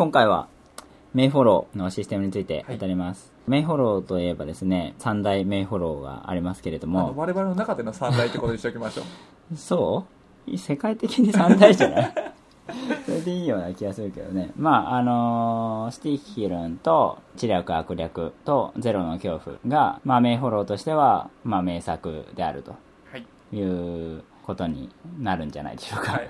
[0.00, 0.48] 今回は
[1.12, 7.12] メイフォローのシステムについて語ります、メイフォローといえばですね三大メイフォローがありますけれども。
[7.14, 9.04] 我々の中での三大ってことにしておきましょう。
[9.58, 10.06] そ
[10.48, 10.56] う？
[10.56, 12.14] 世界的に三大じゃない？
[13.04, 14.52] それでいいような気がするけどね。
[14.56, 22.74] まああのースティッヒルンと知略悪略とゼロの恐怖が、まあ、メイフォローとしては、まあ、名作であると
[23.12, 23.26] はい。
[23.54, 23.60] い
[24.16, 24.88] うことに
[25.20, 26.12] なるんじゃないでしょうか。
[26.12, 26.28] はい。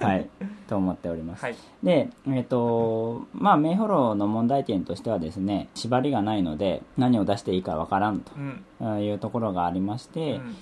[0.02, 0.28] はい、
[0.66, 1.56] と思っております、はい。
[1.82, 8.64] で、えっ、と、まあ、メイフォローの問題点としてはですね、縛りがないので、何を出していいかわからんうん。
[8.78, 10.56] というところがありまして、うん。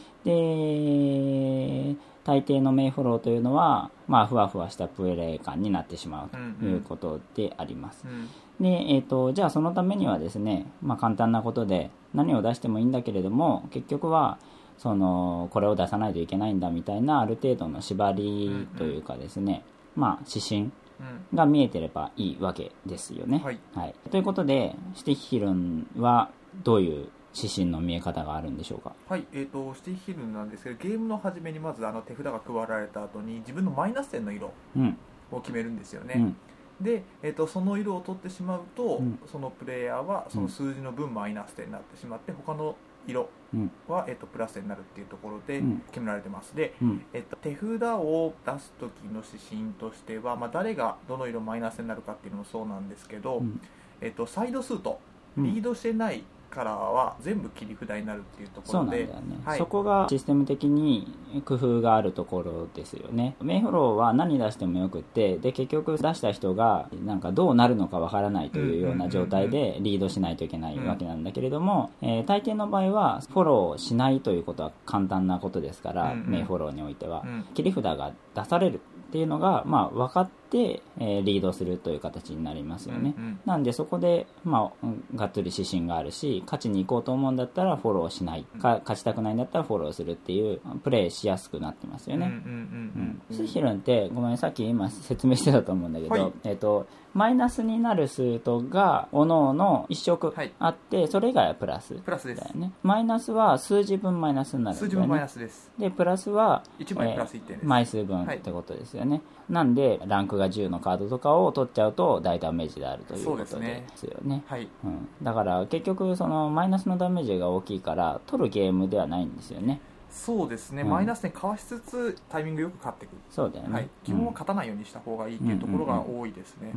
[1.95, 6.29] で、大抵のメイフォローというのは、まあ、ふわふわしたプレイ感になってしまう
[6.60, 8.04] ということであります。
[8.06, 8.29] うん。
[8.60, 14.38] で、えっ、と、じゃあそのためにはですね、まあ簡単なことで何を出してもいいんだけれども、結局は、
[14.78, 19.64] その、これを出さないといけないんだみたいなある程度の縛りというかですね、
[19.95, 20.60] まあ指針
[21.01, 21.37] うん。
[21.37, 23.41] が見えてればいいわけですよね。
[23.45, 23.95] はい。
[24.10, 26.30] ということで、シュティッヒルンは
[26.65, 28.95] どういう指針の見え方があるんでしょうか？
[29.09, 34.99] はい、えー、とシティヒルなんですけどゲームの初めにまずあの手札が配られた後に自分のマイナス点の色うん。
[35.30, 36.37] を決めるんですよね、うん。
[36.84, 39.21] で、えー、とその色を取ってしまうと、うん。
[39.30, 42.74] そのプレイヤーはその数字の分マイナス点になってしまって他の
[43.09, 43.70] 色うん。
[43.88, 45.82] は、えー、とプラス点になるっていうところでうん。
[45.90, 46.54] 決められてます。
[46.54, 47.04] で、うん。
[47.12, 53.60] えっと、手札を出す時の指針としては、まあ、誰がどの色マイナスになるかっていうのもそうなんですけど、うん。
[54.00, 55.00] えっと、サイドスート。
[55.37, 55.45] うん。
[55.45, 59.09] リードしてないカラーは全部切り札になるっていうところでね、
[59.45, 59.59] はい。
[59.59, 61.13] そこがシステム的に
[61.45, 63.37] 工夫があるところですよね。
[63.40, 76.31] メイフォローは何出してもよくってで結局出した人がなんかどうなるのかわからないというような状態でリードしないといけないわけなんだけれども、えー大抵の場合はフォローしないということは簡単なことですから、うんうん。
[76.31, 77.44] メイフォローにおいては、うん。
[77.55, 83.41] 切り札が出されるっていうのが、まあ、分かって、えーリードするという形になりますよね、うんうん。
[83.44, 88.44] なんでそこで、まあうん、がっつり指針があるし勝ちに行こうと思うんだったらフォローしない。
[88.60, 96.33] か勝ちたくないんだったらフォローするっていうプレーしやすくなってますよね、うんうんスヒルンってごめんさっき今説明してたと思うんだけど、はい。
[96.45, 100.53] えっとマイナスになる数とがおのおの1色はい。
[100.59, 102.41] あって、それ以外はプラスプラスです。
[102.41, 102.72] だよね。
[102.83, 114.42] マイナスは数字分マイナスになるんだよね数字分マイナスですでプラスは1枚プラス1点です、枚数分ってことですよね、なんでランクが10のカードとかを取っちゃうと大ダメージであるということでですすよね。
[114.47, 119.81] はいうん、だから結局そのマイナスのダメージが大きいから取るゲームではないんですよね。
[120.10, 120.88] そうですね、うん。
[120.88, 126.72] マイナス点かわしつつタイミングよく勝っていく、そうだよね、はい、基本は勝たないようにした方がいいっていうところが多いですね、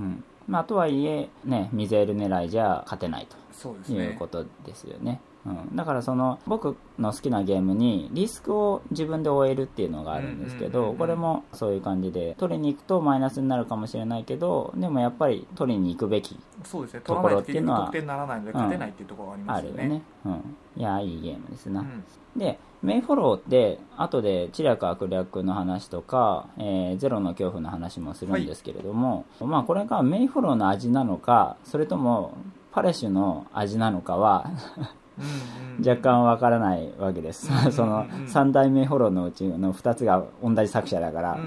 [0.48, 3.96] まあ、とはいえ、ね、ミゼール狙いじゃ勝てないそうですね。
[3.96, 17.02] ということですよねうん、だからその僕の好きなゲームにリスクを自分で負えるっていうのがあるんですけうんうんうんうんどこれもそういう感じで取りに行くとマイナスになるかもしれないけどでもやっぱり取りに行くべきそうですね。
[17.02, 22.04] とこ取らないと結ろっていうのは局得点にならないので勝てないっていうところがありますよね,、あるよね、うん、いやいいゲームですな、うん。
[22.38, 32.38] でメイフォローって後で知略悪略の話とか、えーゼロの恐怖の話もするんですけれども、まあこれがメイフォローの味なのかそれとも
[32.72, 34.46] パレッシュの味なのかは
[34.78, 34.90] うんうん
[35.80, 41.38] 若干わからないわけです、うん そのうん3大メイフォローのうちの2つが同じ作者だから、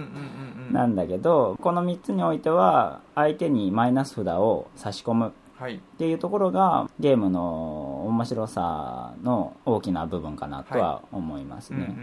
[0.70, 5.32] なんだけどこの3つにおいては相手にマイナス札を差し込む。
[5.56, 5.76] はい。
[5.76, 11.94] っていうところがゲームの面白さの大きな部分かなとは思いますね、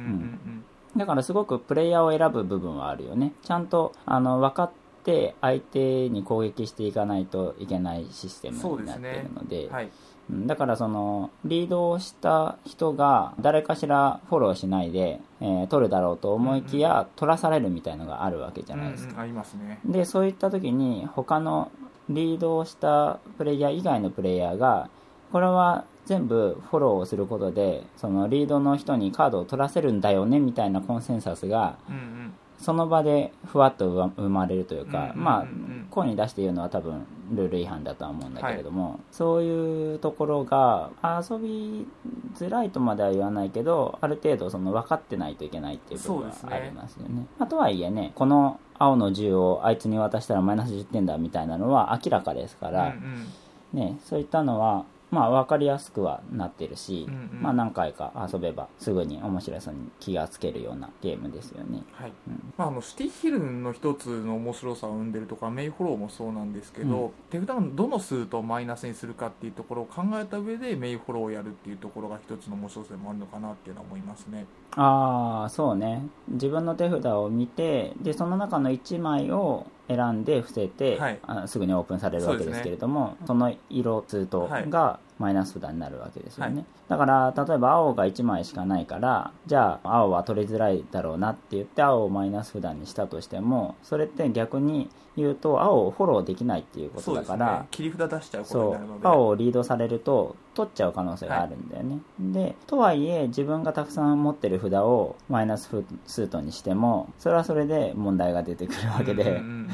[0.96, 3.34] だからすごくプレイヤーを選ぶ部分はあるよね。
[3.44, 4.72] ちゃんとあの分かっ
[5.04, 9.66] て相手に攻撃していかないといけないシステムになっているので。
[9.66, 9.86] うんはい。
[9.86, 9.92] うん
[10.32, 19.80] だからそのリードをした人が誰かしらフォローしないで、えー取るだろうと思いきや、取らされるみたいのがあるわけじゃないですか、ありますね。
[19.84, 21.72] でそういった時に他の
[22.10, 24.90] リードをしたプレイヤー以外のプレイヤーが
[25.32, 35.24] これは全部フォローをすることでそのリードの人にカードを取らせるんだよねみたいなコンセンサスがうんうんその場でふわっと生まれるというか、うんうんうんうん。
[35.24, 35.46] まあ
[35.90, 41.88] 声に出して言うのは多分ルール違反だとは思うんだけれども、そういうところが遊び
[42.36, 47.26] づらいとまでは言わないけどある程度その分かってないといけないっていう部分はありますよね。
[47.38, 53.28] まあ、とはいえねこの青の銃をあいつに渡したらマイナス10点だみたいなのは明らかですから、うん。
[53.74, 57.42] ね、そういったのはまあ分かりやすくはなってるし、うんうん。
[57.42, 61.84] まあ何回か遊べばすぐに面白さに気がつけるようなゲームですよね。
[61.92, 62.14] はい。
[62.28, 62.54] うん。
[62.58, 67.12] まあ、あのシティヒルの一つの面白さを生んでるとかメイフォローもそうなんですけど、うん。
[67.30, 74.46] 手札のどの数とマイナスにするかっていうところを考えた上でメイフォローをやるっていうところが一つの面白さでもあるのかなっていうのは思いますね。
[74.78, 76.06] ああそうね。
[76.30, 81.20] 自分の手札を見てでその中の1枚を、選んで伏せて、はい。
[81.24, 86.66] あすぐにオープンされるわけですけれどもそ,、の色ツートがマイナス札になるわけですよね、はい。
[86.90, 97.68] だから例えば青が1枚しかないからじゃあ青は取りづらいだろうなって言って青をマイナス札にしたとしてもそれって逆に言うと青をフォローできないっていうことだからね。
[97.72, 99.08] 切り札出しちゃうことそうになるので。
[99.08, 105.70] 青をリードされると取っちゃう可能性があるんだよね、でとはいえ自分がたくさん持ってる札をマイナス
[106.06, 109.70] スートにしてもそれはそれで問題が出てくるわけで、うんうんうん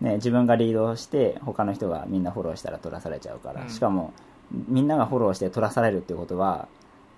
[0.00, 3.68] ね、自分がリードして他の人がみんなフォローしたら取らされちゃうから、うん。
[3.68, 4.12] しかも
[4.68, 6.68] みんながフォローして取らされるってことは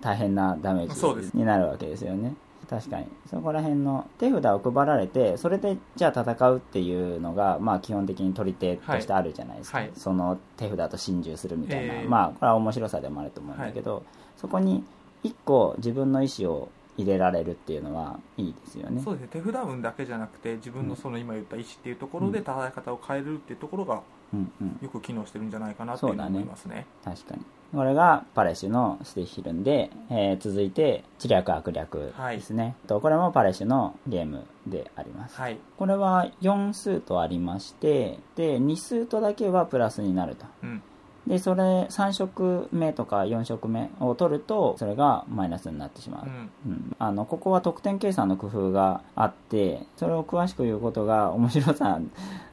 [0.01, 2.35] 大変なダメージになるわけですよね
[2.69, 3.07] 確かに。
[3.29, 9.87] そこら辺の手札を配られてそれでじゃあ戦うっていうのが、まあ、基本的に取り手としてあるじゃないですか、はい。
[9.87, 12.09] はいその手札と心中するみたいな、えー。
[12.09, 14.03] まあこれは面白さでもあると思うんだけど、
[14.37, 14.83] そこに
[15.23, 19.01] 1個自分の意思を入れられるっていうのはいいですよね。
[19.01, 19.29] そうですね。
[19.31, 24.01] 手札運だけじゃなくて自分のその今言った意思っていうところで戦い方を変えるっていうところが
[24.33, 24.79] うんうん。
[24.81, 26.85] よく機能してるんじゃないかなっていうふうに思いますね。
[27.03, 27.43] 確かに
[27.73, 35.57] これがパレシュのステヒルンで、えー続いて知略悪略ですね、とこれもパレシュのゲームであります、はい。
[35.77, 40.45] これは4スートありましてで2スートだけはプラスになると。
[40.63, 40.83] うん
[41.27, 46.51] でそれ3色目とか4色目を取るとそれがマイナスになってしまう、うん。
[46.65, 51.99] うん、あのここは得点計算の工夫があってそれを詳しく言うことが面白さ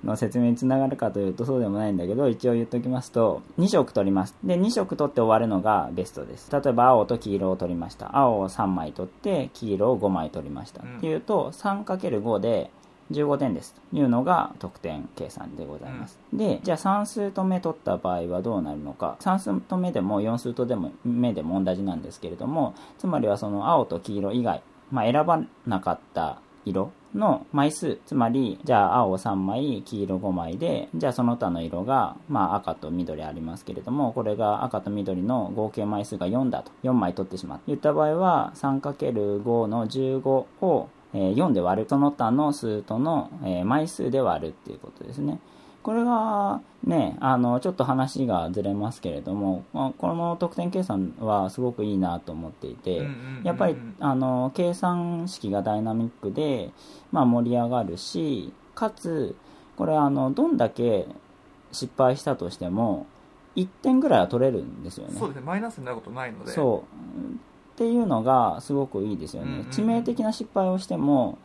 [0.04, 4.36] の説明につながるかというとそうでもないんだけど一応言っておきますと2色取ります。
[4.44, 6.50] で2色取って終わるのがベストです。
[6.52, 8.16] 例えば青と黄色を取りました。
[8.16, 10.96] 青を3枚取って黄色を5枚取りました、うん。
[10.98, 12.70] っていうと 3×5 で
[13.10, 13.74] 15点です。
[13.74, 19.16] というのが得点計算でございます、でじゃあ3スート目取った場合はどうなるのか。
[19.20, 36.70] 3スート目でも4スートでも目でも同じなんですけれどもつまりはその青と黄色以外、まあ、選ばなかった色の枚数つまりじゃあ青3枚黄色5枚でじゃあその他の色が、まあ、赤と緑ありますけれどもこれが赤と緑の合計枚数が4だと。
[36.84, 37.58] 4枚取ってしまう。
[37.60, 45.40] といった場合は 3×5 の15をえー4で割るその他の数との、えー枚数で割るっていうことですね。
[45.82, 53.08] これがねあのちょっと話がずれますけれどもまあこの得点計算はすごくいいなと思っていて、
[53.44, 56.70] やっぱりあの計算式がダイナミックで、
[57.12, 59.34] まあ、盛り上がるしかつ
[59.76, 61.06] これあのどんだけ
[61.72, 63.06] 失敗したとしても
[63.56, 65.18] 1点ぐらいは取れるんですよね。
[65.18, 65.42] そうですね。
[65.46, 66.52] マイナスになることないので。
[66.52, 67.49] そう
[67.80, 69.70] っていうのがすごくいいですよね、うんうんうん。
[69.70, 71.38] 致命的な失敗をしても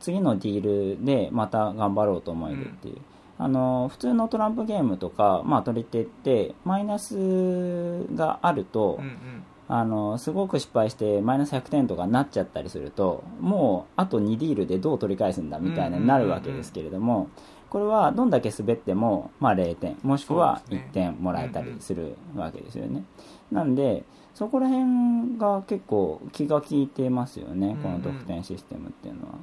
[0.00, 2.96] 次のディールでまた頑張ろうと思えるっていう、
[3.36, 9.44] あの普通のトランプゲームとか、まあ、取り手ってマイナスがあると、うんうん。
[9.68, 17.28] あのすごく失敗してマイナス100点とかになっちゃったりするともうあと2ディールでどう取り返すんだみたいなになるわけですけれども、
[17.70, 20.90] これはどんだけ滑っても、まあ、0点もしくは1そうですね。
[20.92, 23.04] 点もらえたりするわけですよね、
[23.50, 24.04] なんで
[24.34, 29.34] そこら辺が結構気が利いてますよねこの得点システムっていうのは。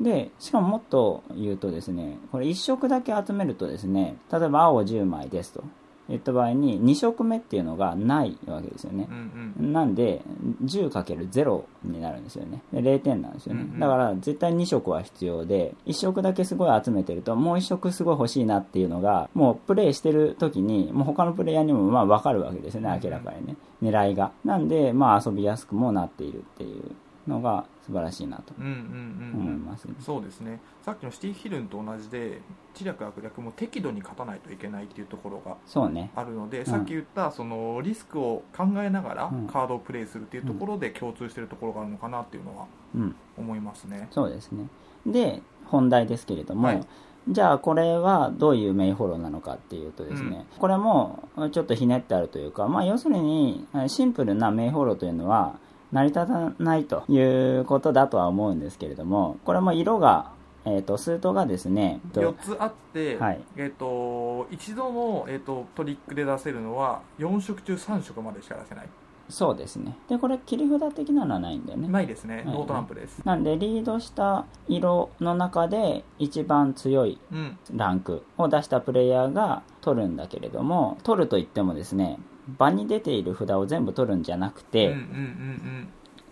[0.00, 5.62] でしかももっと言うとですねこれ1色だけ集めるとですね例えば青10枚ですと
[6.10, 9.06] 言った場合に2色目っていうのがないわけですよね。
[9.08, 9.72] うんうん。
[9.72, 10.22] なんで
[10.64, 12.62] 10×0 になるんですよね。
[12.72, 13.80] で0点なんですよね、うんうん。
[13.80, 23.56] だから絶対2色は必要で1色だけすごい集めてるともう1色すごい欲しいなっていうのがもうプレイしてる時にもう他のプレイヤーにもまあ分かるわけですよね明らかにね。
[23.82, 24.32] 狙いが。
[24.44, 26.82] なんでまあ遊びやすくもなっているっていう
[27.30, 28.76] のが素晴らしいなとうんうんうん。
[28.76, 29.84] うん思います。
[29.86, 30.60] ね、そうですね。
[30.82, 32.40] さっきのシティヒルンと同じで
[32.74, 35.56] 知略悪略も適度に勝たないといけないっていうところが
[36.14, 39.46] あるので、さっき言ったそのリスクを考えながらうん。
[39.46, 43.16] カードをプレイするっていうところで共通してるところがあるのかなっていうのはうん。
[43.38, 44.08] 思いますね。
[44.10, 44.66] そうですね。
[45.06, 46.86] で本題ですけれども、はい。
[47.28, 55.58] じゃあこれはどういうメインフォローなのかっていうとですね、これもちょっとひねってあるというか、まあ、要するにシンプルなメインフォローというのは
[55.92, 57.18] 成り立たないとい
[57.60, 60.32] うことだとは思うんですけれどもこれも色が、
[60.64, 63.40] えー、とスートがですね4つあって、はい。
[63.56, 68.88] えー、と一度の、えー、とトリックで出せるのは4色中3色までしか出せない。
[69.30, 69.96] そうですね。
[70.08, 71.88] でこれ切り札的なのはないんだよね。
[71.88, 72.44] ないですね、はい。
[72.46, 77.58] ノートランプです、なんでリードした色の中で一番強いうん。
[77.74, 82.18] ランクを出したプレイヤーが取るんだけれども取るといってもですね
[82.58, 85.88] 場に出ている札を全部取るんじゃなくて、うんうんうん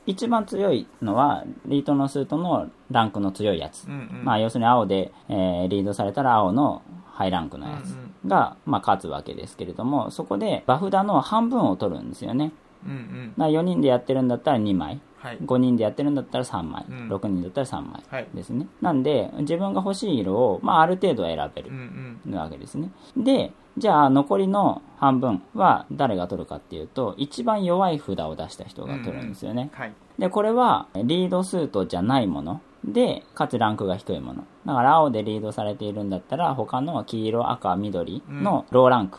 [0.07, 3.99] 一番強いのはリードのスートのランクの強いやつ、うんうん。
[4.21, 6.81] うんまあ要するに青で、えーリードされたら青の
[7.13, 7.95] ハイランクのやつ
[8.27, 12.53] が、まあ、勝つわけですけれどもそこで場札の半分を取るんですよね。
[12.87, 13.35] うんうん。
[13.37, 15.39] だから4人でやってるんだったら2枚はい。
[15.39, 17.09] 5人でやってるんだったら3枚、うん。
[17.13, 18.29] 6人だったら3枚はい。
[18.35, 18.69] ですね。
[18.81, 22.91] なんで、自分が欲しい色を、まあ、ある程度選べるわけですね。
[23.17, 29.71] で、じゃあ残りの半分は誰が取るかっていうと、一番弱い札を出した人が取るんですよね。
[29.73, 29.93] はい。
[30.19, 32.61] で、これはリードスートじゃないもの。
[32.85, 34.45] で、かつランクが低いもの。
[34.67, 39.19] だから青でリードされているんだったら、他の黄色、赤、緑のローランク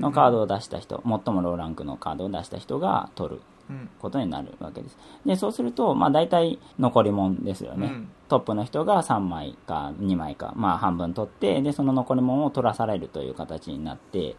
[0.00, 3.36] のカードを出した人、最もローランクのカードを出した人が取る。
[3.36, 3.42] うん
[4.00, 4.98] ことになるわけです。
[5.24, 7.86] で、そうすると、まあ大体残りもんですよね。
[7.86, 8.08] うん。
[8.28, 14.36] トップの人が3枚か2枚か、まあ半分取って、で、その残りもんを取らされるという形になって、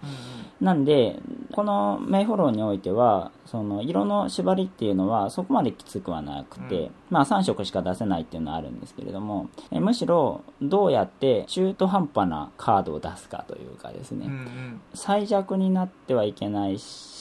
[0.59, 1.19] なんで、
[1.51, 6.91] このメイフォローにおいては、その色の縛りっていうのはそこまできつくはなくて、うん。
[7.11, 14.81] まあ3色しか出せないっていうのはあるんですけれども、えむしろどうやって中途半端なカードを出すかというかですね、うんうん。
[14.95, 17.12] 最弱になってはいけないし、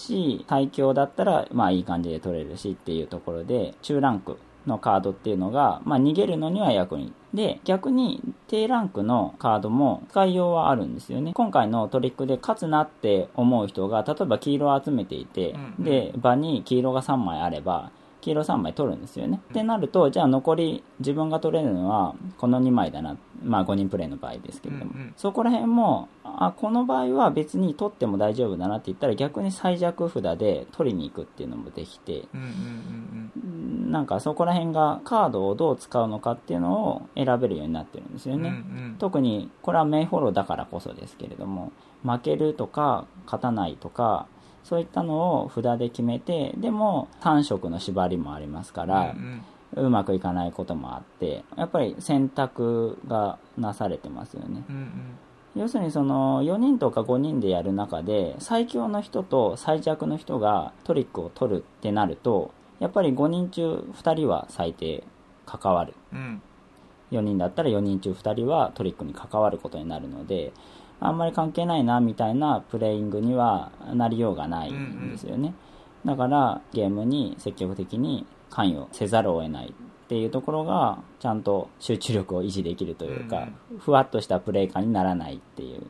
[0.49, 7.13] 最強だったら、まあいい感じで取れるしっていうところで、中ランクのカードっていうのが、まあ逃げるのには役に。
[7.35, 11.33] で、逆に低ランクのカードも使いようはあるんですよね。
[11.35, 17.91] 今回のトリックで勝つなって思う人が、例えば黄色を集めていてうんう、んで、場に黄色が3枚あれば、
[18.23, 19.41] 黄色3枚取るんですよね。
[19.51, 23.17] ってなると、じゃあ残り自分が取れるのはこの2枚だな。
[23.45, 24.93] まあ5人プレイの場合ですけれども。
[24.95, 32.25] うんうんそこら辺も、あ、この場合は別に取っても大丈夫だなって言ったら逆に最弱札で取りに行くっていうのもできて、
[33.91, 38.49] なんかそこら辺がカードをどう使うのかっていうのを選べるようになってるんですようんね。
[38.49, 38.59] うんう
[38.91, 41.73] ん特にこれはメイフォローだからこそですけれども
[42.05, 44.27] 負けるとか勝たないとか
[44.65, 49.43] そういったのを札で決めてでも3色の縛りもありますからう、ん
[49.75, 54.65] うまくいかないこともあってやっぱり選択がなされてますよね。
[54.69, 55.63] うんうん。
[55.63, 65.05] 要するにその4人とか5人でやる中で最強の人と最弱の人がトリックを取るってなるとやっぱり5人中2人は最低
[65.47, 65.95] 関わる。
[66.13, 66.43] うん。
[67.11, 70.53] 4人だったら4人中2人はトリックに関わることになるので
[71.05, 75.55] あんまり関係ないなみたいなプレイングにはなりようがないんですよね、
[76.05, 85.83] だからゲームに積極的に関与せざるを得ないっていうところがちゃんと集中力を維持できるというか、ふわっとしたプレイ感にならないっていう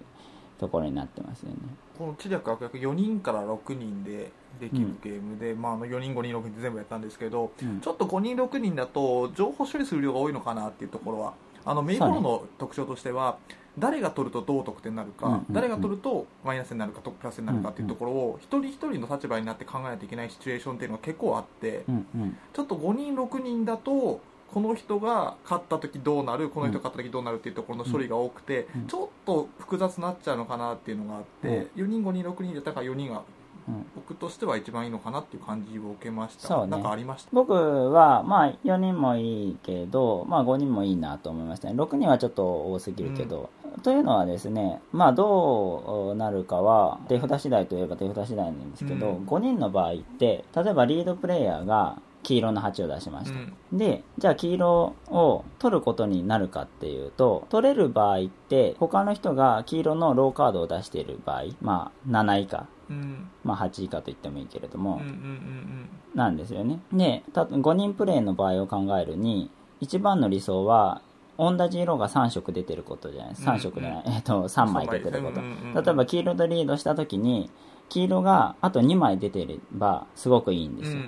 [0.59, 1.57] ところになってますよね。
[1.99, 7.81] この知略悪役4人から6人でできるゲームで、まあ、あの4人5人6人で全部やったんですけど、うん。
[7.81, 13.39] ちょっと5人6人だと情報処理する量が多いのかなっていうところはあのメイの特徴としては、
[13.79, 15.47] 誰が取るとどう得点になるか、うんうんうん。
[15.51, 22.37] 誰が取るとマイナスになるかとプラスになるかっていうところを一人一人の立場になって考えないといけないシチュエーションっていうのが結構あってうんうん。
[22.53, 24.21] ちょっと5人6人だと
[24.53, 33.23] この人が勝った時どうなるこの人が勝った時どうなるっていうところの処理が多くて、うんちょっと複雑になっちゃうのかなっていうのがあって、4人5人6人だったから4人が
[33.67, 36.67] うん僕としては一番いいのかなっていう感じを受けました、ね。
[36.67, 37.31] なんかありました？
[37.33, 41.75] 僕は、まあ、4人もいいけど、まあ、5人もいいなと思いましたね。
[41.75, 43.49] 6人はちょっと多すぎるけど。
[43.83, 49.27] というのはですね、まあ、どうなるかは、手札次第といえば手札次第なんですけど、うん。
[49.27, 53.39] 5人の場合って、例えばリードプレイヤーが黄色の8を出しました。
[53.39, 53.79] うん。
[53.79, 63.31] で、じゃあ黄色を取ることになるかっていうと、取れる場合って、他の人が黄色のローカードを出している場合、まあ、7以下、うん。
[63.45, 66.79] まあ、8以下と言ってもいいけれども、うんうんうんなんですよね。
[66.93, 69.51] で、た5人プレイの場合を考えるに、
[69.81, 71.01] 一番の理想は、
[71.39, 73.31] 同じ色が3色出てることじゃない？
[73.31, 73.53] ですか。
[73.53, 75.41] 3色じゃない、えっと、3枚出てること。
[75.41, 77.51] 例えば黄色とリードした時に、
[77.89, 81.03] 黄色があと2枚出てればすごくいいんですよ。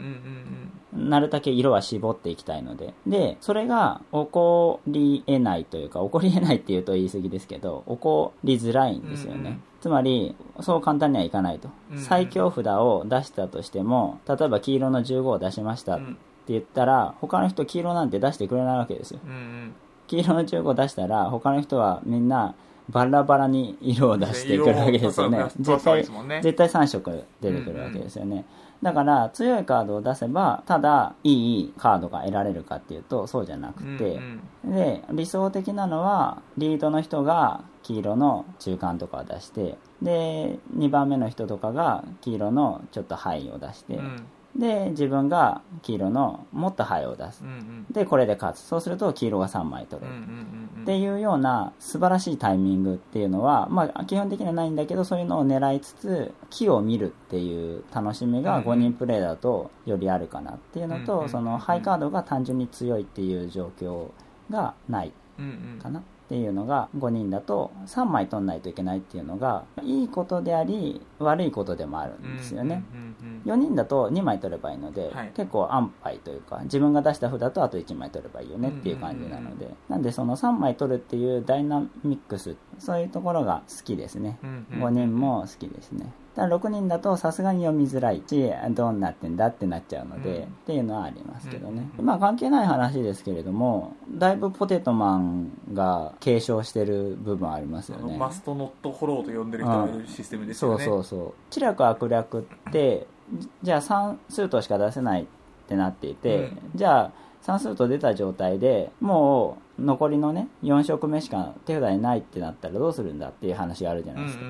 [0.92, 2.94] なるだけ色は絞っていきたいので。
[3.06, 9.38] で、それが起こり得ないというか、起こり得ないっていうと言い過ぎですけど、起こりづらいんですよね。
[9.40, 11.68] うんうんつまり、そう簡単にはいかないと。
[11.96, 16.16] 最強札を出したとしても、例えば黄色の15を出しましたってうん
[16.48, 19.20] 言ったら、他の人黄色なんて出してくれないわけですよ。
[19.22, 19.74] うんうん
[20.14, 22.54] 黄色の15を出したら、他の人はみんな
[22.88, 25.38] バラバラに色を出してくるわけですよね。
[25.38, 25.50] 色を。
[25.78, 26.04] 絶対
[26.42, 28.44] 絶対3色出てくるわけですよね。
[28.82, 34.20] だから、強いカードを出せば、ただ、いいカードが得られるかっていうと、そうじゃなくて、
[34.64, 44.26] うんで、理想的なのは、リードの人が黄色の中間とかを出して、で、2番目の人とかが黄色のちょっとハイを出して、うん
[44.56, 47.52] で、自分が黄色のもっとハイを出すうんう。
[47.54, 48.60] んで、これで勝つ。
[48.60, 50.14] そうすると黄色が3枚取れる。
[50.14, 64.08] うんうんうんうんっていうような素晴らしいタイミングっていうのは、まあ、基本的にはないんだけどそういうのを狙いつつ木を見るっていう楽しみがうんうん5人プレイだとよりあるかなっていうのと、うんうんそのハイカードが単純に強いっていう状況
[64.50, 72.82] がないうんうんかなっていうのが5人だと3枚取んないといけないっていうのがいいことであり悪いことでもあるんですよね。
[72.94, 73.14] うんうんうん
[73.44, 75.32] 4人だと2枚取ればいいので、はい。
[75.34, 84.84] 結構安牌というか自分が出した札とあと1枚取ればいいよねっていう感じなので、なんでその3枚取るっていうダイナミックスそういうところが好きですね、うんうん。
[84.84, 86.12] 5人も好きですね。
[86.34, 90.42] ただ6人だとさすがに読みづらいしどうなってんだってなっちゃうので、うん。
[90.44, 98.16] っていうのはありますけどね、うんまあ関係ない話ですけれどもだいぶポテトマンが継承してる部分ありますよね。
[98.18, 100.84] マストノットフォローと呼んでる人がいるシステムですそうよね。
[100.84, 105.26] そうそう知略悪略ってじじゃあ算数としか出せないっ
[105.68, 106.58] てなっていて、うん。
[106.74, 107.12] じゃあ
[107.44, 114.44] 算数と出た状態でもう残りのね4色目しか手札にないってなったらどうするんだっていう話があるじゃないですか、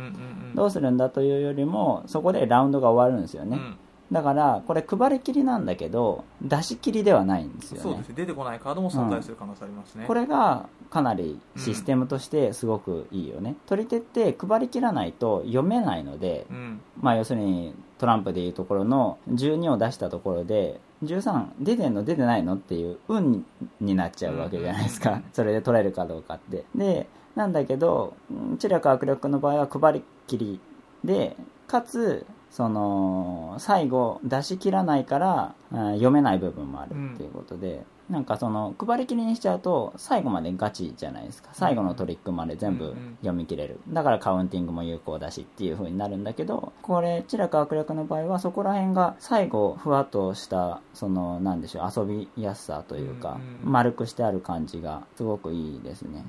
[0.55, 3.77] どうするんだというよりもそこでラウンドが終わるんですよね、うん
[4.13, 7.83] だからこれ配りきりなんだけど出し切りではないんですよね。
[7.83, 8.15] そうですね。
[8.17, 16.81] 出てこないカードも存在する可能性ありますね、これがかなりシステムとしてすごくいいよね、取り手って配りきらないと読めないので、うん。
[17.01, 23.45] まあ要するにトランプでいうところの12を出したところで13出てんの出てないのっていう運
[23.81, 26.65] になっちゃうわけじゃないですか、それで取れるかどうかって。
[26.75, 30.61] でなんだけどうん知略握力の場合は配りきり
[31.03, 41.51] でかつその最後出し切らないから読めない部分もあるっていうことで、なんかその配りきりにしちゃうと最後までガチじゃないですか。
[41.53, 43.81] 最後のトリックまで全部読み切れる。
[43.89, 56.25] だからカウンティングも有効だしっていう風になるんだけどこれ知略握力の場合はそこら辺が最後ふわっとしたそのなんでしょう遊びやすさというか丸くしてある感じがすごくいいですね。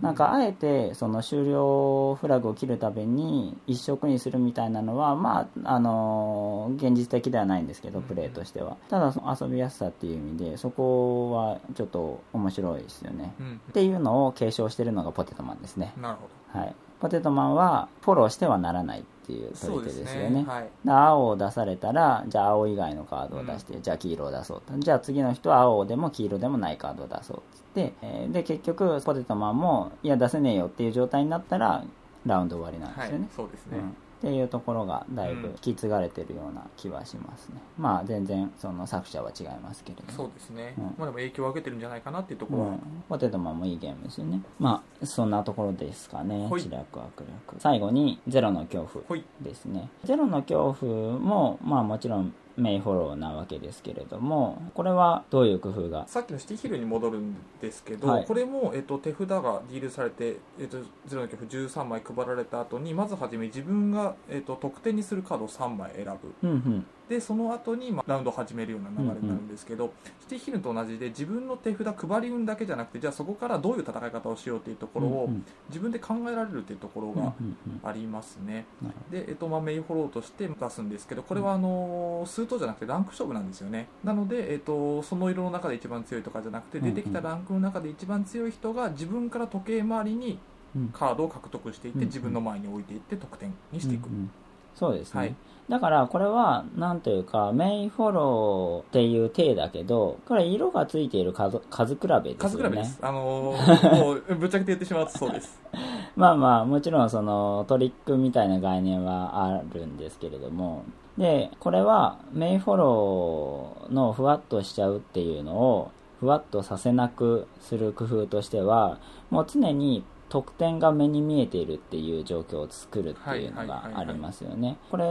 [0.00, 8.76] なんかあえてその終了フラグを切るたびに一色にするみたいなのはまああの現実的ではないんですけどプレーとしては。
[8.88, 10.83] ただその遊びやすさっていう意味でそこ
[11.32, 13.34] はちょっと面白いですよね。
[13.40, 13.60] うん。
[13.70, 15.92] っていうのを継承してるのがポテトマンですね。
[16.00, 16.18] なる
[16.52, 16.74] ほはい。
[17.00, 20.44] ポテトマンはフォローしてはならないっていうど取り手でですすよね。
[20.44, 20.68] はい。
[20.84, 24.78] で青を出されたらじゃあ青以外のカードを出して、じゃあ黄色を出そうと。
[24.78, 31.84] じゃあ次の人は青でも黄色でもないカードを出そうっつって、えーで結局ポテトマンもいや出せねえよっていう状態になったら
[32.24, 40.12] ラウンド終わりなんですよね、そうですね、うんっていうところがだいぶ引き継がれてるような気はしますね、まあ全然その作者は違いますけれども。
[40.12, 40.84] そうですね、うん。
[40.84, 44.40] まあでも影響を受けてるんじゃないかなっていうところは、うん、ポテトマンもいいゲームですよね。
[44.58, 46.62] まあそんなところですかねはい。
[46.62, 49.90] 知略悪略最後にゼロの恐怖ですね。
[50.04, 56.06] ゼロの恐怖もまあもちろんメイフォローなわけですけれどもこれはどういう工夫が？
[56.06, 58.24] さっきのシティヒルに戻るんですけど、はい。
[58.26, 66.48] これも、えっと、手札がディールされて、えっと、ゼロの曲13枚配られた後にまずはじめ自分が、えっと、得点にするカードを3枚選ぶ。
[66.48, 77.54] うんうんでその後にまあラウンドを始めるような流れになるんですけど、シティヒルと同じで自分の手札配り運だけじゃなくてじゃあそこからどういう戦い方をしようっていうところをうん自分で考えられるっていうところうんうんがうん。
[77.84, 83.88] ありますね、なるで、えっとまあ、メインフォローとして出すんですけどこれはあの数等じゃなくてランク勝負なんですよね。
[84.02, 86.94] なので、えっと、その色の中で一番強いとかじゃなくてうんうん。
[86.94, 90.38] 出てきたランクの中で一番強い人が自分から時計回りに
[90.74, 90.88] うん。
[90.88, 92.08] カードを獲得していってうんうん。
[92.08, 94.30] 自分の前に置いていって得点にしていく、うんうん
[94.74, 95.34] そうですね、はい。
[95.68, 102.34] だからこれはなんというかメインフォローっていう体だけどこれ色がついている数数比べですよね。
[102.38, 105.60] 数比べです、あのー もうぶっちゃけて言ってしまうとそうです。
[106.16, 110.84] まあまあもちろんそのトリックみたいな概念はあるんですけれども。
[111.18, 118.98] でこれはメインフォローのふわっとしちゃうっていうのをふわっとさせなくする工夫としては
[119.30, 124.78] もう常に得点が目に見えているっていう状況を作るっていうのがありますよね。
[124.90, 125.04] これ、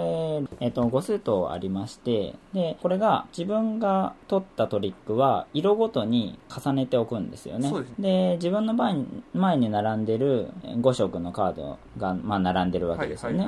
[0.59, 7.71] えっと、5数とありまして、で、これが自分が取ったトリックは色ごとに重ねておくんですよね。
[7.71, 13.47] ですで、自分の前に前に並んでる5色のカードが、まあ、並んでるわけですよね。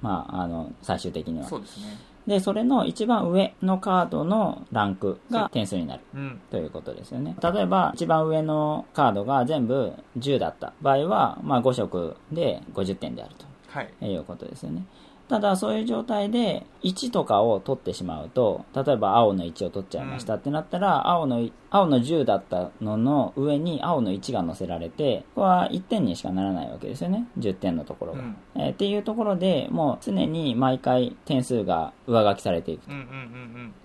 [0.00, 1.46] まあ、あの、最終的には。
[1.46, 6.02] そうですねで、それの一番上のカードのランクが点数になる。
[6.14, 7.34] うんということですよね。
[7.42, 13.34] 例えば、一番上のカードが全部10だった場合は、まあ5色で50点である
[13.68, 14.84] はいということですよね。
[15.28, 27.28] ただ、そういう状態で1とかを取ってしまうと、例えば青の1を取っちゃいましたってなったら、青の、青の10だったのの上に青の1が乗せられて、これは1点にしかならないわけですよね。
[27.38, 28.20] 10点のところが。
[28.20, 28.36] うん。
[28.56, 33.04] えーっていうところでもう常に毎回点数が上書きされていくうんうんうん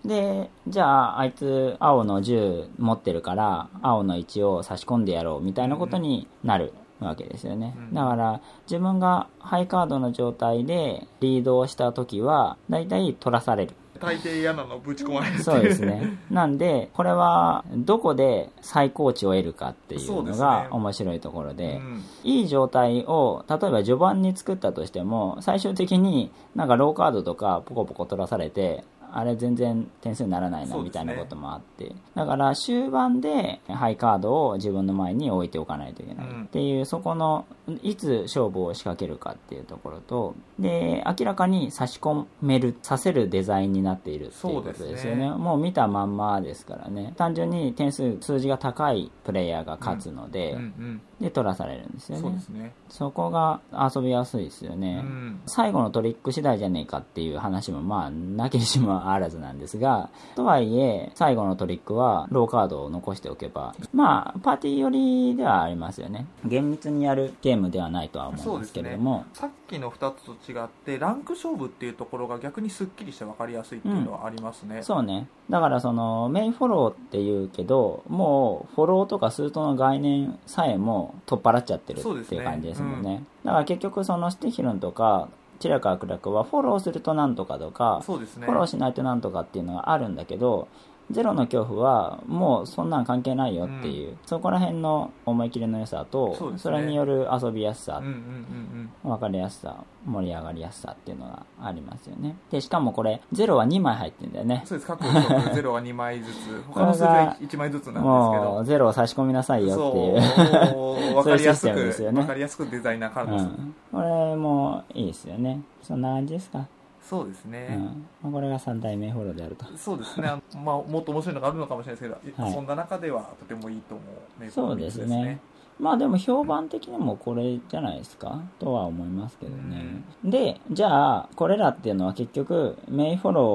[0.04, 0.08] うん。
[0.08, 6.74] で、じゃあ、あいつ、青の10持ってるから、青の1を差し込んでやろう、みたいなことになる
[7.08, 7.76] わけですよね。
[7.78, 13.74] うんだから、自分がハイカードの状態でリードをした時は、だいたい取らされる。
[14.00, 16.18] 大抵嫌なのぶち込まれるそうですね。
[16.30, 28.84] なんで、これは、どこで最高値を得るかっていうのが面白いところで、うんいい状態を、例えば序盤に作ったとしても、最終的になんかローカードとかポコポコ取らされて、
[29.16, 36.28] あれ全然点数にならないなみたいなこともあって、だから終盤でハイカードを自分の前に置いておかないといけない。
[36.28, 36.44] うん。
[36.44, 37.46] っていう、そこの
[37.84, 45.30] いつ勝負を仕掛けるかっていうところと、で、明らかに差し込める、させるデザインになっているっていうことですよね。
[45.30, 45.32] ね。
[45.32, 47.14] もう見たまんまですからね。
[47.16, 52.22] 単純に点数、数字が高いプレイヤーが勝つので、うんうんで取らされるんですよね。
[52.22, 52.74] そうですね。
[52.90, 55.42] そこが遊びやすいですよね、うん。
[55.46, 66.28] 最後のトリック次第じゃねえかっていう話もまあなきにしもあらずなんですがとはいえ最後のトリックはローカードを残しておけばまあパーティー寄りではありますよね。
[66.46, 69.26] 厳密にやるゲームではないとは思うんですけれども。
[69.34, 75.28] さっきの2つと違ってランク勝負っていうところが逆にすっきりして分かりやすいっていうのはありますね、そうね。
[75.50, 83.24] だからそのメインフォローっていうけどもうフォローとかスートの概念さえも取っ払っちゃってるっていう感じですもんね。
[83.44, 88.46] だから結局そのスティヒルンとかチラカークラクはフォローするとなんとかとかそうですね。
[88.46, 90.68] フォローしないとなんとかっていうのがあるんだけど
[91.12, 96.80] ゼロの恐怖はもうそんなん関係ないよっていう、そこら辺の思い切りの良さとそね。
[96.80, 102.36] れによる遊びやすさうんうんうん分かりやすさ盛り上がりやすさっていうのがありますよね。
[102.50, 104.60] でしかもこれゼロは2枚入ってんだよね。
[104.62, 104.88] うんそうです。
[104.88, 106.64] 各色 ゼロは2枚ずつ。
[106.68, 112.16] 他の数字は1枚ずつなんですけもどうゼロを差し込みなさいよっていう分かりやすそういうシステムですよね。
[112.18, 115.62] く分かりやすくデザイナーからです、うん、これもいいですよね。
[115.82, 116.66] そんな感じですか、
[117.04, 118.06] そうですね、うん。
[118.24, 119.66] まあ、これが3代目フォローであると。
[119.78, 122.54] そうですね、 まあ、もっと面白いのがあるのかもしれないですけど、はい。
[122.54, 124.08] そんな中ではとてもいいと思う
[124.40, 125.40] メイプルそうですね。
[125.80, 128.42] まあでも評判的にもこれじゃないですか？
[128.60, 130.04] とは思いますけどね。
[130.24, 133.46] で、じゃあ、これらっていうのは結局、メイフォロー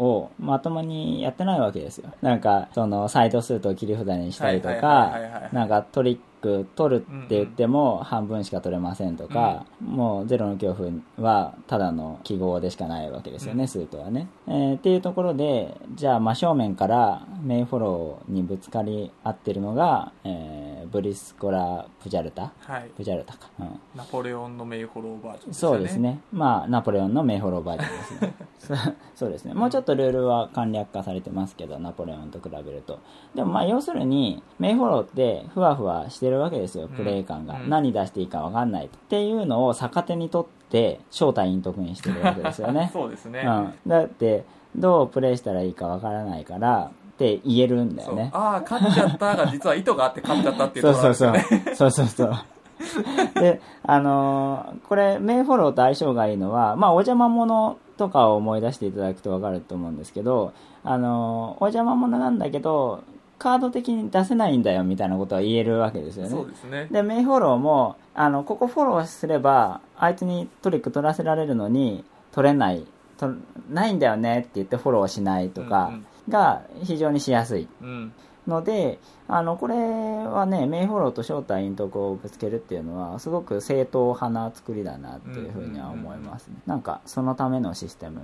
[0.00, 2.12] をまともにやってないわけですよ。
[2.22, 5.12] なんか、その、サイドスートを切り札にしたりとはいか
[5.52, 14.28] なんかトリック取るって言っても半分しか取れませんとか、もうゼロの恐怖はただの記号でしかないわけですよね、うんスートはね。
[14.46, 22.50] えーっていうところで、じゃあ真正面からメインフォローにぶつかり合ってるのが、えーブリスコラ・プジャルタ？
[22.60, 23.50] はい、プジャルタか。
[23.60, 26.20] うんナポレオンのメイフォローバージョンそうですね。
[26.32, 28.34] まあ、ナポレオンのメイフォローバージョンですね。
[28.58, 28.76] そ う
[29.14, 29.54] そうですね。
[29.54, 32.98] もうちょっとルールは簡略化されてますけど、ナポレオンと比べると。
[33.34, 37.54] でもまあ、要するに、メイフォローってふわふわしてるわけですよ、プレイ感が。
[37.54, 42.90] うん何出していいかわかんないっていうのを逆手にとって、正体陰徳にしてるわけですよね。
[42.92, 43.74] そうですね、うん。
[43.86, 44.44] だって、
[44.76, 48.30] どうプレイしたらいいかわからないから、って言えるんだよね。
[48.32, 51.74] そうああ勝っちゃったが実は意図があって勝っちゃったっていうそうそうところなんですよね。
[51.74, 53.42] そ うそうそうそう。
[53.42, 63.02] で、あのーこれ、メイフォローと相性がいいのは、まあ、お邪魔者とかを思い出していただくとわかると思うんですけど、あのーお邪魔者なんだけど、
[63.38, 66.30] カード的に出せないんだよみたいなことは言えるわけですよね。
[66.30, 72.84] そうですねで、メイフォローも、あの、ここフォローすれば、あいつにトリック取らせられるのに、取れない、
[73.18, 73.30] と
[73.70, 77.68] ないんだよねって言ってフォローしないとかうんが非常にしやすい。
[77.82, 78.12] うん
[78.48, 86.54] ので、あの、これはね、メイフォローと正体陰徳をぶつけるっていうのは、すごく正統派な作りだなっていうふうには思いますね。
[86.66, 88.22] なんか、そのためのシステムっ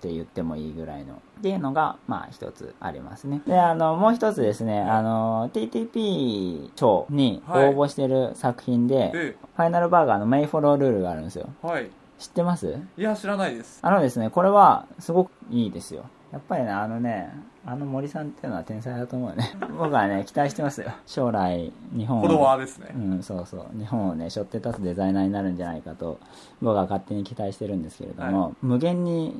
[0.00, 1.14] て言ってもいいぐらいの。
[1.14, 3.40] っていうのが、まあ、一つありますね。
[3.46, 11.48] で、あの、もう一つですね、あの、TTP 賞に応募してる作品で、でファイナルバーガーのメイフォロールールがあるんですよ。
[11.62, 12.78] はい知ってます？
[12.96, 16.04] いや知らないですあのですね、これはすごくいいですよ。
[16.30, 17.30] やっぱりね、あのね、
[17.64, 19.52] あの森さんっていうのは天才だと思うね。
[19.78, 20.90] 僕はね、期待してますよ。
[21.06, 22.22] 将来、日本を。
[22.22, 23.78] フォロワーですねうん、そうそう。
[23.78, 26.18] 日本をね、背負って立つデザイナーになるんじゃないかと、
[26.60, 29.34] 僕は勝手に期待してるんですけれども、は無限に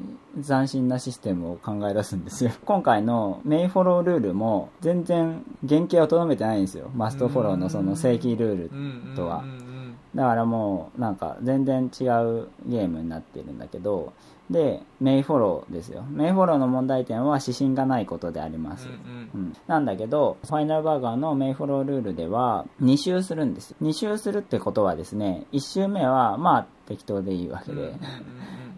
[0.47, 2.53] 斬新なシステムを考え出すんですよ。
[2.65, 6.91] 今回のメインフォロールールも、全然原型をとどめてないんですよ。
[6.95, 9.39] マストフォローのその正規ルールとは。
[9.39, 9.72] うんうんうん
[10.14, 14.12] だからもうなんか全然違うゲームになってるんだけど
[14.51, 16.05] でメイフォローですよ。
[16.11, 19.57] メイフォローの問題点は指針がないことであります、うんうん。
[19.66, 23.77] なんだけどファイナルバーガーのメイフォロールールでは2周するんですよ。
[23.81, 27.98] 2周するってことはですね1周目はまあ適当でいいわけで、うんうんうん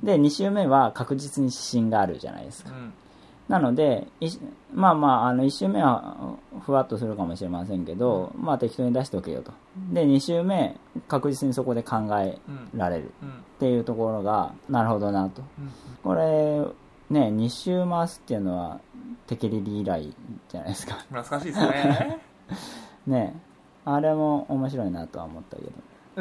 [0.05, 2.71] で2周目は確実に指針があるじゃないですか。
[2.71, 2.93] うん
[3.49, 4.29] なので、い
[4.73, 9.53] まあまあ、あの、1周目はふわっとするかもしれませんけど、まあ適当に出しておけよと。
[9.93, 10.77] で、2周目、
[11.09, 13.13] 確実にそこで考えうんられる。
[13.23, 13.29] うん。
[13.29, 15.43] っていうところが、なるほどなと。
[15.59, 15.71] うん。
[16.03, 16.65] これ、
[17.11, 18.81] ね、2周回すっていうのは、
[19.27, 20.15] テケリリ以来
[20.49, 20.95] じゃないですか。
[21.11, 22.21] 懐かしいですね。
[23.07, 23.37] ね、
[23.85, 25.71] あれも面白いなとは思ったけど。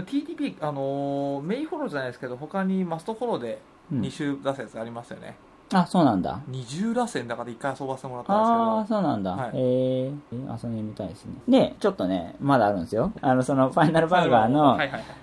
[0.02, 4.02] TTP あのーメインフォローじゃないですけど他にマストフォローでうん。
[4.02, 5.38] 2周出すやつありますよね、
[5.74, 6.40] あそうなんだ。
[6.48, 9.52] 二重らせんだから一回遊ばせてもらったああんですそうなんだ、はい。
[9.56, 11.34] へえ遊んでみたいですね。
[11.48, 13.12] でちょっとねまだあるんですよ。
[13.22, 14.78] あのそのファイナルけどバーガーの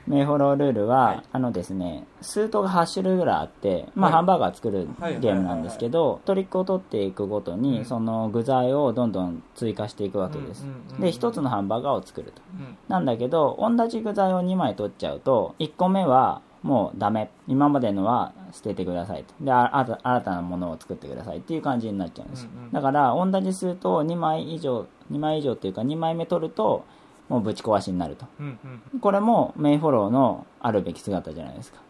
[0.07, 1.23] メイホロールールは、はい。
[1.33, 10.67] あのですねスートが8種類ぐらいあって、まあ、はいハンバーガー作るはいゲームなんですけど、トリックを取っていくごとに、うんその具材をどんどん追加していくわけです、
[10.99, 12.43] で1つのハンバーガーを作ると。
[12.59, 12.77] うん。
[12.89, 17.31] なんだけど同じ具材を2枚取っちゃうと1個目はもうダメ。
[17.49, 19.35] 今までのは捨ててくださいと。
[19.41, 26.85] で新たなものを作ってくださいっていう感じになっちゃうんですよ、うんうんだから同じスートを2枚以上2枚以上っていうか2枚目取ると
[27.29, 28.27] もうぶち壊しになると。
[28.39, 28.59] うん
[28.93, 29.01] うん。
[29.01, 31.81] これもメイフォローのあるべき姿じゃないですか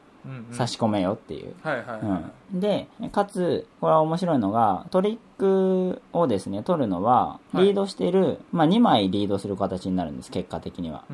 [0.52, 1.54] 差し込めよっていう、
[2.52, 7.66] でかつこれは面白いのがトリックをですね取るのははい。
[7.66, 11.04] リードしている、まあ、2枚リードする形になるんです結果的には。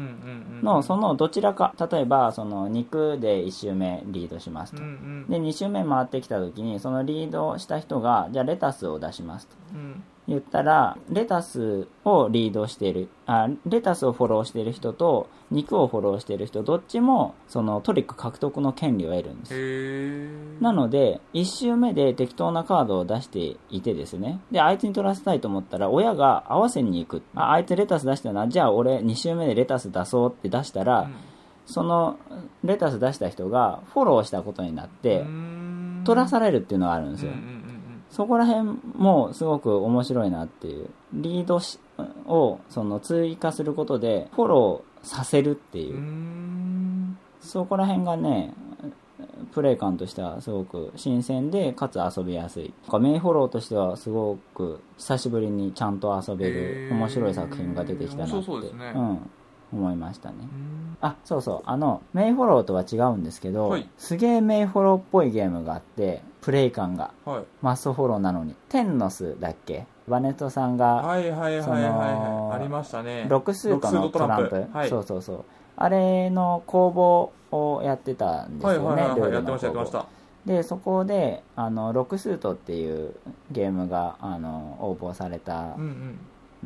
[0.63, 4.83] のそのどちらか例えばその肉で1周目リードしますと。
[4.83, 5.27] うんうん。
[5.29, 9.55] で2周目回ってきた時にそのリードした人がじゃあレタスを出しますと。
[9.75, 20.63] うん言ったらレタスをリードしているあレタスをフォローしている人と肉をフォローしている人どっちもそのトリック獲得の権利を得るんです。
[20.63, 24.41] なので1周目で適当なカードを出していてですね。
[24.51, 27.23] であいつに取らせたいと思ったら親が合わせに行く。
[27.37, 28.49] ああいつレタス出したな。
[28.49, 31.09] じゃあ俺2周目でレタス出そうって出したら、
[31.67, 32.17] その
[32.65, 35.25] レタス出した人がフォローしたことになって、
[36.05, 37.66] 取らされるっていうのがあるんですよ、うんうんうん
[38.17, 40.89] そこら辺もすごく面白いなっていう。
[41.13, 41.79] リードし
[42.27, 45.97] をその追加することでフォローさせるっていう。
[45.97, 47.19] う、ん。
[47.43, 48.55] そこら辺がね
[49.53, 52.73] プレイ感としてはすごく新鮮でかつ遊びやすい。
[52.99, 56.95] メイフォローとしてはすごく久しぶりにちゃんと遊べへるー。
[56.95, 58.93] 面白い作品が出てきたなって、面白そうですね。
[58.97, 59.31] うん、
[59.73, 60.37] 思いましたね。
[60.41, 60.97] うん。
[61.01, 61.63] あそうそう。
[61.65, 63.89] あのメイフォローとは違うんですけど、はい。
[63.99, 67.13] すげえメイフォローっぽいゲームがあってプレイ感が。
[67.25, 67.45] はい。
[67.63, 68.55] マストフォローなのに。
[68.69, 69.87] テンノスだっけ？
[70.09, 73.27] バネットさんがはいはいはいはいそのはいありましたね。
[73.29, 74.67] ロックスートのトランプ。
[74.73, 74.89] はい。
[74.89, 75.45] そうそうそう。
[75.77, 79.21] あれの公募をやってたんですはいよね、はいはい。
[79.21, 80.07] はいやってましたやってました。
[80.47, 83.17] でそこであのロックスートっていう
[83.51, 85.81] ゲームがあの応募されたう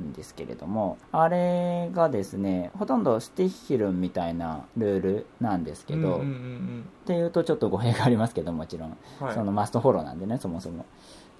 [0.00, 6.84] んですけれどもあれがですねほとんどスティッヒルンみたいなルールなんですけど、うんうんうん。
[7.02, 8.96] っていうとちょっと語弊がありますけどもちろん。
[9.20, 9.34] はい。
[9.34, 10.84] そのマストフォローなんでねそもそも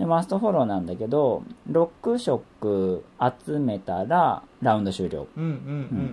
[0.00, 3.04] でマストフォローなんだけど6色
[3.44, 5.26] 集めたらラウンド終了、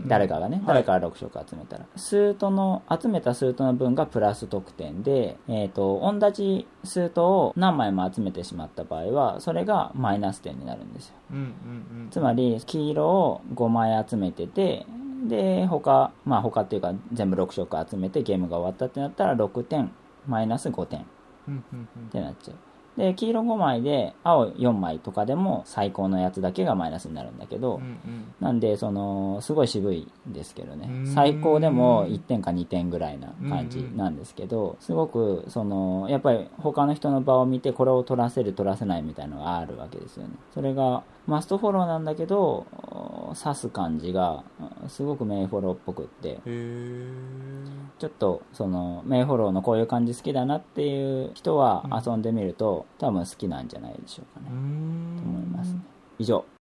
[0.07, 0.65] 誰かがね、はい。
[0.67, 1.85] 誰かが6色集めたら。
[1.95, 11.13] スートの集めたスートの分がプラス得点で、えー、と同じスートを何枚も集めてしまった場合はそれがマイナス点になるんですよ。
[12.11, 14.85] つまり黄色を5枚集めてて
[15.29, 19.91] で他まあ他っていうか全部6色集めてゲームが終わったってなったら6点
[20.27, 21.05] マイナス5点。
[21.49, 22.57] ってなっちゃう
[22.97, 28.33] で黄色5枚で青4枚とかでも最高のやつだけがマイナスになるんだけど、うんうん。
[28.39, 30.89] なんでそのすごい渋いですけどね。
[31.13, 40.33] 最高でも1点か2点ぐらいな感じなんですけどすごくそのやっぱり他の人の場を見てこれを取らせる取らせないみたいなのがあるわけですよね。
[40.53, 42.65] それがマストフォローなんだけど
[43.41, 44.43] 刺す感じが
[44.87, 46.39] すごくメイフォローっぽくって。
[47.99, 54.47] ちょっとそのメイフォローのこういう感じ好きだなっていう人は遊んでみると多分好きなんじゃないでしょうかね。
[54.51, 55.17] うん。
[55.17, 55.81] と思いますね。
[56.19, 56.45] 以上